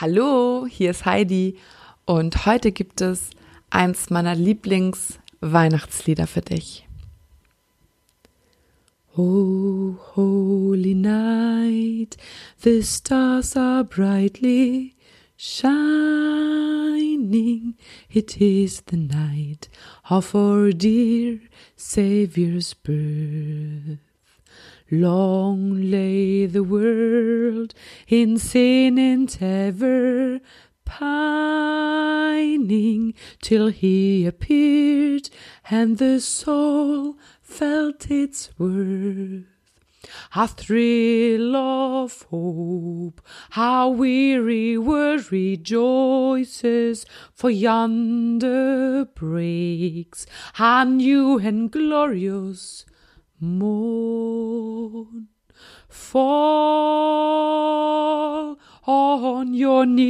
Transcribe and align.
Hallo, 0.00 0.64
hier 0.70 0.92
ist 0.92 1.06
Heidi 1.06 1.56
und 2.04 2.46
heute 2.46 2.70
gibt 2.70 3.00
es 3.00 3.30
eins 3.68 4.10
meiner 4.10 4.36
Lieblings-Weihnachtslieder 4.36 6.28
für 6.28 6.40
dich. 6.40 6.86
Oh, 9.16 9.96
holy 10.14 10.94
night, 10.94 12.16
the 12.62 12.80
stars 12.80 13.56
are 13.56 13.82
brightly 13.82 14.94
shining. 15.36 16.14
It 18.08 18.40
is 18.40 18.84
the 18.88 18.98
night 18.98 19.68
of 20.08 20.32
our 20.32 20.70
dear 20.70 21.40
Saviour's 21.74 22.72
birth. 22.72 23.98
Long 24.90 25.90
lay 25.90 26.46
the 26.46 26.64
world 26.64 27.74
in 28.08 28.38
sin 28.38 28.98
and 28.98 29.36
ever 29.40 30.40
pining 30.86 31.92
till 33.42 33.68
he 33.68 34.26
appeared 34.26 35.28
and 35.70 35.98
the 35.98 36.18
soul 36.20 37.18
felt 37.42 38.10
its 38.10 38.50
worth. 38.58 39.44
A 40.34 40.48
thrill 40.48 41.54
of 41.54 42.22
hope, 42.30 43.20
how 43.50 43.90
weary 43.90 44.78
world 44.78 45.30
rejoices, 45.30 47.04
for 47.34 47.50
yonder 47.50 49.04
breaks 49.04 50.24
a 50.58 50.86
new 50.86 51.38
and 51.38 51.70
glorious 51.70 52.86
morn. 53.38 55.28
On 56.14 57.17
your 59.58 59.84
knees, 59.84 60.08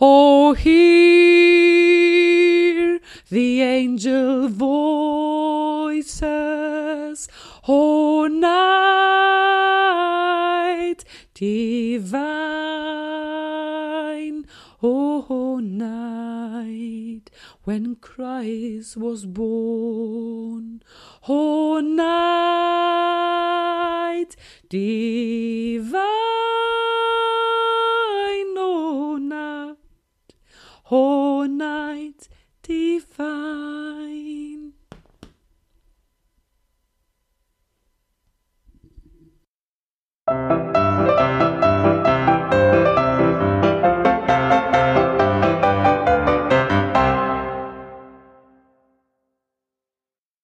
oh, 0.00 0.54
hear 0.54 0.78
the 3.30 3.60
angel 3.62 4.48
voices, 4.48 4.78
oh, 7.66 8.28
night 8.28 8.64
divine, 11.34 12.16
oh, 14.80 15.60
night 15.60 17.30
when 17.64 17.96
Christ 17.96 18.96
was 18.96 19.26
born. 19.26 20.82
Oh, 21.28 21.80
night 21.80 22.08
divine, 24.70 25.57
nichts. 32.08 32.28